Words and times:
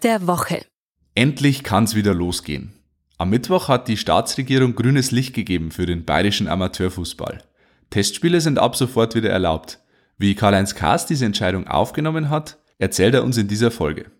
Der 0.00 0.26
Woche. 0.26 0.64
Endlich 1.14 1.62
kann's 1.62 1.94
wieder 1.94 2.14
losgehen. 2.14 2.72
Am 3.18 3.30
Mittwoch 3.30 3.68
hat 3.68 3.88
die 3.88 3.96
Staatsregierung 3.96 4.74
grünes 4.74 5.10
Licht 5.10 5.34
gegeben 5.34 5.70
für 5.70 5.86
den 5.86 6.04
bayerischen 6.04 6.48
Amateurfußball. 6.48 7.42
Testspiele 7.90 8.40
sind 8.40 8.58
ab 8.58 8.76
sofort 8.76 9.14
wieder 9.14 9.30
erlaubt. 9.30 9.80
Wie 10.18 10.34
Karl-Heinz 10.34 10.74
Kaas 10.74 11.06
diese 11.06 11.24
Entscheidung 11.24 11.68
aufgenommen 11.68 12.30
hat, 12.30 12.58
erzählt 12.78 13.14
er 13.14 13.24
uns 13.24 13.36
in 13.36 13.48
dieser 13.48 13.70
Folge. 13.70 14.10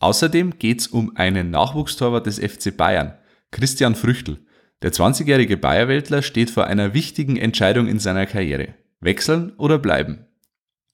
Außerdem 0.00 0.58
geht's 0.58 0.86
um 0.86 1.16
einen 1.16 1.50
Nachwuchstorwart 1.50 2.26
des 2.26 2.38
FC 2.38 2.76
Bayern, 2.76 3.14
Christian 3.50 3.94
Früchtel. 3.94 4.38
Der 4.82 4.92
20-jährige 4.92 5.56
Bayerweltler 5.56 6.22
steht 6.22 6.50
vor 6.50 6.66
einer 6.66 6.92
wichtigen 6.92 7.36
Entscheidung 7.36 7.86
in 7.86 7.98
seiner 7.98 8.26
Karriere. 8.26 8.74
Wechseln 9.00 9.52
oder 9.56 9.78
bleiben? 9.78 10.26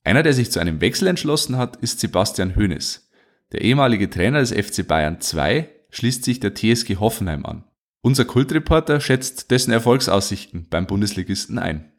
Einer, 0.03 0.23
der 0.23 0.33
sich 0.33 0.51
zu 0.51 0.59
einem 0.59 0.79
Wechsel 0.79 1.07
entschlossen 1.07 1.57
hat, 1.57 1.77
ist 1.77 1.99
Sebastian 1.99 2.55
Hoeneß. 2.55 3.08
Der 3.51 3.61
ehemalige 3.61 4.09
Trainer 4.09 4.39
des 4.39 4.51
FC 4.51 4.87
Bayern 4.87 5.21
2 5.21 5.69
schließt 5.89 6.23
sich 6.23 6.39
der 6.39 6.53
TSG 6.53 6.97
Hoffenheim 6.97 7.45
an. 7.45 7.63
Unser 8.01 8.25
Kultreporter 8.25 9.01
schätzt 9.01 9.49
dessen 9.49 9.71
Erfolgsaussichten 9.71 10.67
beim 10.69 10.85
Bundesligisten 10.85 11.57
ein. 11.57 11.91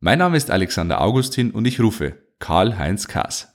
Mein 0.00 0.18
Name 0.18 0.36
ist 0.36 0.50
Alexander 0.50 1.00
Augustin 1.00 1.50
und 1.50 1.64
ich 1.64 1.80
rufe 1.80 2.22
Karl-Heinz 2.40 3.08
Kaas. 3.08 3.48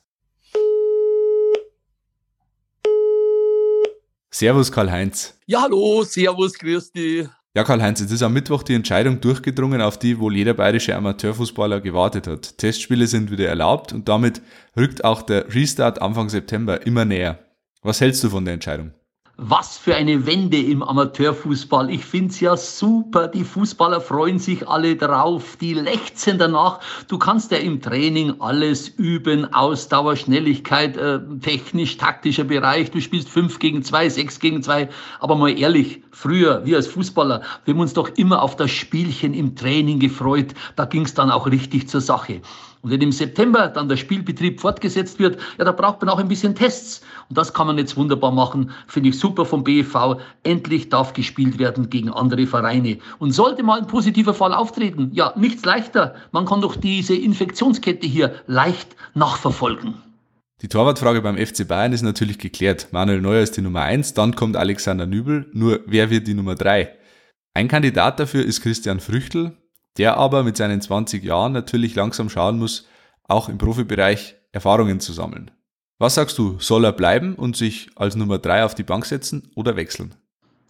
Servus 4.32 4.72
Karl-Heinz. 4.72 5.40
Ja, 5.46 5.62
hallo, 5.62 6.04
servus, 6.04 6.54
dich. 6.92 7.30
Ja, 7.56 7.64
Karl-Heinz, 7.64 8.00
jetzt 8.00 8.12
ist 8.12 8.24
am 8.24 8.34
Mittwoch 8.34 8.64
die 8.64 8.74
Entscheidung 8.74 9.22
durchgedrungen, 9.22 9.80
auf 9.80 10.00
die 10.00 10.18
wohl 10.18 10.36
jeder 10.36 10.56
bayerische 10.56 10.96
Amateurfußballer 10.96 11.82
gewartet 11.82 12.26
hat. 12.26 12.58
Testspiele 12.58 13.06
sind 13.06 13.30
wieder 13.30 13.48
erlaubt 13.48 13.94
und 13.94 14.10
damit 14.10 14.42
rückt 14.76 15.04
auch 15.04 15.22
der 15.22 15.54
Restart 15.54 16.02
Anfang 16.02 16.30
September 16.30 16.84
immer 16.88 17.06
näher. 17.06 17.38
Was 17.84 18.02
hältst 18.02 18.24
du 18.24 18.32
von 18.32 18.44
der 18.44 18.56
Entscheidung? 18.56 18.92
Was 19.38 19.80
für 19.80 19.96
eine 19.96 20.28
Wende 20.28 20.62
im 20.62 20.84
Amateurfußball. 20.84 21.90
Ich 21.90 22.06
find's 22.06 22.40
ja 22.40 22.56
super. 22.56 23.28
Die 23.28 23.44
Fußballer 23.44 24.00
freuen 24.00 24.38
sich 24.38 24.68
alle 24.68 24.96
drauf. 24.96 25.58
Die 25.60 25.74
lechzen 25.74 26.38
danach. 26.38 26.80
Du 27.08 27.18
kannst 27.18 27.50
ja 27.50 27.58
im 27.58 27.82
Training 27.82 28.40
alles 28.40 28.90
üben. 28.90 29.52
Ausdauer, 29.52 30.18
Schnelligkeit, 30.18 30.98
äh, 30.98 31.20
technisch, 31.42 31.98
taktischer 31.98 32.44
Bereich. 32.44 32.92
Du 32.92 33.02
spielst 33.02 33.28
fünf 33.28 33.58
gegen 33.58 33.82
zwei, 33.82 34.08
sechs 34.08 34.40
gegen 34.40 34.62
zwei. 34.62 34.88
Aber 35.20 35.36
mal 35.36 35.58
ehrlich, 35.58 36.04
früher, 36.12 36.64
wir 36.64 36.78
als 36.78 36.86
Fußballer, 36.86 37.42
wir 37.66 37.74
haben 37.74 37.82
uns 37.82 37.94
doch 37.94 38.10
immer 38.16 38.40
auf 38.40 38.56
das 38.56 38.70
Spielchen 38.70 39.34
im 39.34 39.56
Training 39.56 39.98
gefreut. 39.98 40.54
Da 40.76 40.86
ging's 40.86 41.16
dann 41.16 41.32
auch 41.32 41.48
richtig 41.48 41.90
zur 41.90 42.02
Sache. 42.02 42.42
Und 42.84 42.92
wenn 42.92 43.00
im 43.00 43.14
September 43.14 43.70
dann 43.70 43.88
der 43.88 43.96
Spielbetrieb 43.96 44.60
fortgesetzt 44.60 45.18
wird, 45.18 45.40
ja, 45.58 45.64
da 45.64 45.72
braucht 45.72 46.02
man 46.02 46.10
auch 46.10 46.20
ein 46.20 46.28
bisschen 46.28 46.54
Tests. 46.54 47.02
Und 47.30 47.38
das 47.38 47.54
kann 47.54 47.66
man 47.66 47.78
jetzt 47.78 47.96
wunderbar 47.96 48.32
machen. 48.32 48.72
Finde 48.88 49.10
ich 49.10 49.18
super 49.18 49.46
vom 49.46 49.64
BFV. 49.64 50.18
Endlich 50.44 50.90
darf 50.90 51.14
gespielt 51.14 51.60
werden 51.60 51.90
gegen 51.90 52.10
andere 52.10 52.46
Vereine. 52.46 52.98
Und 53.20 53.32
sollte 53.32 53.64
mal 53.64 53.80
ein 53.80 53.88
positiver 53.88 54.34
Fall 54.34 54.54
auftreten, 54.54 55.12
ja, 55.14 55.34
nichts 55.38 55.64
leichter. 55.64 56.16
Man 56.34 56.46
kann 56.46 56.60
doch 56.60 56.76
diese 56.76 57.16
Infektionskette 57.16 58.06
hier 58.06 58.36
leicht 58.48 58.98
nachverfolgen. 59.14 59.96
Die 60.62 60.68
Torwartfrage 60.68 61.22
beim 61.22 61.38
FC 61.38 61.66
Bayern 61.66 61.94
ist 61.94 62.02
natürlich 62.02 62.38
geklärt. 62.38 62.90
Manuel 62.92 63.22
Neuer 63.22 63.44
ist 63.44 63.56
die 63.56 63.62
Nummer 63.62 63.84
eins, 63.84 64.14
dann 64.14 64.36
kommt 64.36 64.58
Alexander 64.58 65.06
Nübel. 65.06 65.50
Nur 65.54 65.80
wer 65.88 66.10
wird 66.10 66.28
die 66.28 66.34
Nummer 66.34 66.56
drei? 66.56 66.94
Ein 67.54 67.70
Kandidat 67.70 68.20
dafür 68.20 68.44
ist 68.44 68.62
Christian 68.62 69.00
Früchtel, 69.00 69.58
der 69.98 70.18
aber 70.18 70.44
mit 70.44 70.58
seinen 70.58 70.82
20 70.82 71.24
Jahren 71.24 71.54
natürlich 71.54 71.96
langsam 71.96 72.30
schauen 72.30 72.58
muss, 72.58 72.88
auch 73.24 73.50
im 73.50 73.58
Profibereich 73.58 74.36
Erfahrungen 74.52 75.00
zu 75.00 75.14
sammeln. 75.14 75.52
Was 76.00 76.16
sagst 76.16 76.38
du, 76.38 76.60
soll 76.60 76.86
er 76.86 76.92
bleiben 76.92 77.36
und 77.36 77.56
sich 77.56 77.90
als 77.96 78.16
Nummer 78.16 78.38
3 78.40 78.66
auf 78.66 78.76
die 78.76 78.84
Bank 78.84 79.06
setzen 79.06 79.52
oder 79.56 79.76
wechseln? 79.76 80.16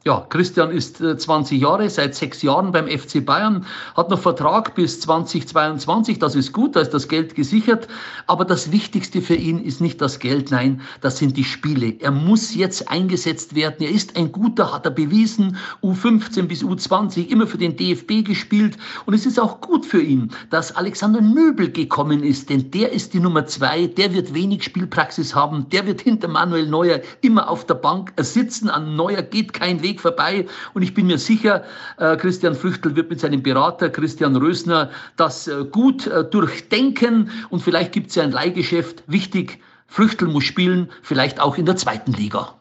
Ja, 0.06 0.26
Christian 0.28 0.70
ist 0.70 0.98
20 0.98 1.58
äh, 1.58 1.62
Jahre, 1.62 1.90
seit 1.90 2.14
sechs 2.14 2.42
Jahren 2.42 2.74
beim 2.74 2.90
FC 2.90 3.26
Bayern, 3.26 3.66
hat 3.96 4.10
noch 4.10 4.20
Vertrag 4.20 4.76
bis 4.76 5.00
2022, 5.00 6.20
das 6.20 6.36
ist 6.36 6.52
gut, 6.52 6.76
da 6.76 6.82
ist 6.82 6.94
das 6.94 7.08
Geld 7.08 7.36
gesichert. 7.36 7.88
Aber 8.28 8.44
das 8.44 8.74
Wichtigste 8.74 9.22
für 9.22 9.36
ihn 9.36 9.64
ist 9.64 9.80
nicht 9.80 10.02
das 10.02 10.20
Geld, 10.20 10.52
nein, 10.52 10.82
das 11.00 11.20
sind 11.20 11.38
die 11.38 11.46
Spiele. 11.46 11.96
Er 12.02 12.12
muss 12.12 12.54
jetzt 12.54 12.90
eingesetzt 12.90 13.56
werden. 13.56 13.78
Er 13.80 13.92
ist 13.92 14.18
ein 14.18 14.34
guter, 14.34 14.74
hat 14.74 14.84
er 14.84 14.92
bewiesen, 14.92 15.56
U15 15.82 16.48
bis 16.48 16.66
U20 16.66 17.30
immer 17.30 17.48
für 17.48 17.58
den 17.58 17.78
DFB 17.78 18.26
gespielt. 18.26 18.76
Und 19.06 19.14
es 19.14 19.26
ist 19.26 19.40
auch 19.40 19.62
gut 19.62 19.86
für 19.86 20.02
ihn, 20.02 20.32
dass 20.50 20.76
Alexander 20.76 21.22
Nöbel 21.22 21.72
gekommen 21.72 22.24
ist, 22.24 22.50
denn 22.50 22.72
der 22.72 22.92
ist 22.92 23.14
die 23.14 23.22
Nummer 23.22 23.46
zwei, 23.46 23.88
der 23.88 24.14
wird 24.14 24.34
wenig 24.34 24.66
Spielpraxis 24.66 25.34
haben, 25.34 25.70
der 25.70 25.88
wird 25.88 26.02
hinter 26.02 26.28
Manuel 26.28 26.68
Neuer 26.68 27.00
immer 27.22 27.50
auf 27.50 27.66
der 27.66 27.76
Bank 27.76 28.12
sitzen. 28.18 28.70
An 28.70 28.98
Neuer 28.98 29.22
geht 29.22 29.54
kein 29.54 29.82
Weg 29.82 29.93
Weg 29.94 30.02
vorbei. 30.02 30.46
Und 30.74 30.82
ich 30.82 30.94
bin 30.94 31.08
mir 31.08 31.18
sicher, 31.18 31.64
äh, 31.98 32.18
Christian 32.18 32.56
Früchtel 32.56 32.96
wird 32.96 33.10
mit 33.10 33.20
seinem 33.20 33.44
Berater 33.44 33.90
Christian 33.90 34.36
Rösner 34.36 34.90
das 35.18 35.48
äh, 35.48 35.66
gut 35.66 36.08
äh, 36.08 36.24
durchdenken. 36.24 37.30
Und 37.50 37.62
vielleicht 37.62 37.92
gibt 37.92 38.10
es 38.10 38.16
ja 38.16 38.24
ein 38.24 38.32
Leihgeschäft. 38.32 39.04
Wichtig, 39.08 39.60
Früchtel 39.88 40.28
muss 40.28 40.46
spielen, 40.46 40.90
vielleicht 41.04 41.40
auch 41.40 41.58
in 41.58 41.66
der 41.66 41.76
zweiten 41.76 42.14
Liga. 42.14 42.56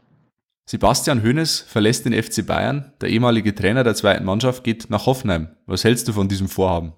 Sebastian 0.67 1.23
Hoeneß 1.23 1.65
verlässt 1.67 2.05
den 2.05 2.23
FC 2.23 2.47
Bayern. 2.47 2.93
Der 3.01 3.09
ehemalige 3.09 3.55
Trainer 3.55 3.83
der 3.83 3.95
zweiten 3.95 4.25
Mannschaft 4.25 4.63
geht 4.63 4.91
nach 4.91 5.07
Hoffenheim. 5.07 5.49
Was 5.67 5.85
hältst 5.85 6.07
du 6.09 6.13
von 6.13 6.29
diesem 6.29 6.49
Vorhaben? 6.49 6.93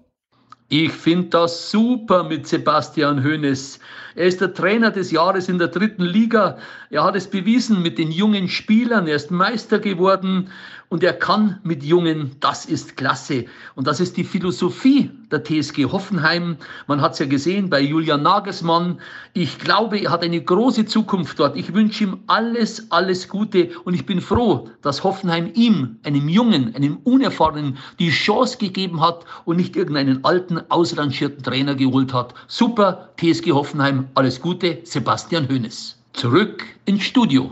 Ich 0.69 0.91
finde 0.91 1.27
das 1.27 1.69
super 1.69 2.23
mit 2.23 2.47
Sebastian 2.47 3.23
Hoeneß. 3.23 3.79
Er 4.15 4.25
ist 4.25 4.41
der 4.41 4.51
Trainer 4.51 4.89
des 4.89 5.11
Jahres 5.11 5.47
in 5.47 5.59
der 5.59 5.67
dritten 5.67 6.03
Liga. 6.03 6.57
Er 6.89 7.03
hat 7.03 7.15
es 7.15 7.29
bewiesen 7.29 7.83
mit 7.83 7.99
den 7.99 8.09
jungen 8.09 8.49
Spielern. 8.49 9.07
Er 9.07 9.15
ist 9.15 9.29
Meister 9.29 9.77
geworden 9.77 10.49
und 10.89 11.03
er 11.03 11.13
kann 11.13 11.59
mit 11.63 11.83
Jungen. 11.83 12.31
Das 12.39 12.65
ist 12.65 12.97
klasse. 12.97 13.45
Und 13.75 13.85
das 13.85 13.99
ist 13.99 14.17
die 14.17 14.23
Philosophie 14.23 15.11
der 15.35 15.43
TSG 15.43 15.85
Hoffenheim. 15.85 16.57
Man 16.87 17.01
hat 17.01 17.13
es 17.13 17.19
ja 17.19 17.25
gesehen 17.25 17.69
bei 17.69 17.81
Julian 17.81 18.23
Nagelsmann. 18.23 18.99
Ich 19.33 19.59
glaube, 19.59 19.99
er 19.99 20.11
hat 20.11 20.23
eine 20.23 20.41
große 20.41 20.85
Zukunft 20.85 21.39
dort. 21.39 21.57
Ich 21.57 21.73
wünsche 21.73 22.05
ihm 22.05 22.19
alles, 22.27 22.89
alles 22.91 23.27
Gute 23.27 23.71
und 23.83 23.93
ich 23.93 24.05
bin 24.05 24.21
froh, 24.21 24.69
dass 24.81 25.03
Hoffenheim 25.03 25.51
ihm, 25.53 25.97
einem 26.03 26.29
Jungen, 26.29 26.73
einem 26.75 26.97
Unerfahrenen, 27.03 27.77
die 27.99 28.09
Chance 28.09 28.57
gegeben 28.57 29.01
hat 29.01 29.25
und 29.43 29.57
nicht 29.57 29.75
irgendeinen 29.75 30.23
alten, 30.23 30.61
ausrangierten 30.69 31.43
Trainer 31.43 31.75
geholt 31.75 32.13
hat. 32.13 32.33
Super, 32.47 33.09
TSG 33.19 33.51
Hoffenheim 33.51 34.07
alles 34.15 34.41
Gute, 34.41 34.79
Sebastian 34.83 35.49
Hoeneß. 35.49 35.97
Zurück 36.13 36.63
ins 36.85 37.03
Studio. 37.03 37.51